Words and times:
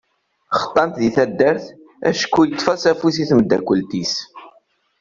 Xeṭṭan-t 0.61 0.95
di 1.01 1.09
taddart 1.15 1.63
acku 2.09 2.41
yeṭṭef-as 2.43 2.83
afus 2.91 3.15
i 3.17 3.23
temdakelt-is. 3.29 4.13